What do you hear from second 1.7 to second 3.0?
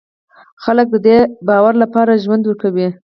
لپاره ژوند ورکوي.